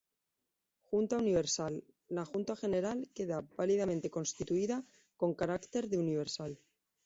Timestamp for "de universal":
5.89-6.59